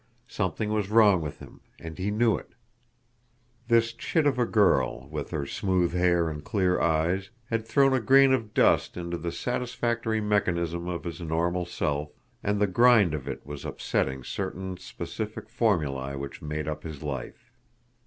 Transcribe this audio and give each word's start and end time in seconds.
Something 0.27 0.73
was 0.73 0.89
wrong 0.89 1.21
with 1.21 1.37
him, 1.37 1.61
and 1.79 1.99
he 1.99 2.09
knew 2.09 2.35
it. 2.35 2.55
This 3.67 3.93
chit 3.93 4.25
of 4.25 4.39
a 4.39 4.47
girl 4.47 5.07
with 5.09 5.29
her 5.29 5.45
smooth 5.45 5.93
hair 5.93 6.27
and 6.27 6.43
clear 6.43 6.81
eyes 6.81 7.29
had 7.51 7.67
thrown 7.67 7.93
a 7.93 7.99
grain 7.99 8.33
of 8.33 8.51
dust 8.55 8.97
into 8.97 9.15
the 9.15 9.31
satisfactory 9.31 10.19
mechanism 10.19 10.87
of 10.87 11.03
his 11.03 11.21
normal 11.21 11.67
self, 11.67 12.09
and 12.41 12.59
the 12.59 12.65
grind 12.65 13.13
of 13.13 13.27
it 13.27 13.45
was 13.45 13.63
upsetting 13.63 14.23
certain 14.23 14.75
specific 14.75 15.47
formulae 15.47 16.15
which 16.15 16.41
made 16.41 16.67
up 16.67 16.81
his 16.81 17.03
life. 17.03 17.51